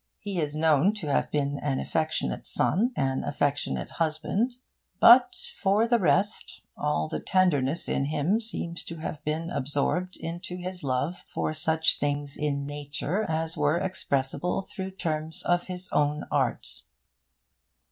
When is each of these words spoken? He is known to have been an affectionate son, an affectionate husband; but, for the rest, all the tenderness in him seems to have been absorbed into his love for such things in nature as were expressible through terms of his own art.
He 0.17 0.39
is 0.39 0.55
known 0.55 0.95
to 0.95 1.11
have 1.11 1.29
been 1.29 1.59
an 1.59 1.79
affectionate 1.79 2.47
son, 2.47 2.91
an 2.95 3.23
affectionate 3.23 3.91
husband; 3.91 4.55
but, 4.99 5.35
for 5.61 5.87
the 5.87 5.99
rest, 5.99 6.61
all 6.75 7.07
the 7.07 7.19
tenderness 7.19 7.87
in 7.87 8.05
him 8.05 8.39
seems 8.39 8.83
to 8.85 8.95
have 8.95 9.23
been 9.23 9.51
absorbed 9.51 10.17
into 10.17 10.57
his 10.57 10.83
love 10.83 11.23
for 11.31 11.53
such 11.53 11.99
things 11.99 12.35
in 12.35 12.65
nature 12.65 13.29
as 13.29 13.55
were 13.55 13.77
expressible 13.79 14.63
through 14.63 14.89
terms 14.89 15.43
of 15.43 15.67
his 15.67 15.87
own 15.91 16.23
art. 16.31 16.81